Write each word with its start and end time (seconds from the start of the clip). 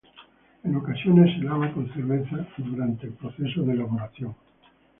En 0.63 0.75
ocasiones 0.77 1.29
se 1.37 1.43
lava 1.43 1.71
con 1.73 1.87
cerveza 1.93 2.47
durante 2.57 3.05
el 3.05 3.13
proceso 3.13 3.61
de 3.61 3.73
elaboración. 3.73 4.35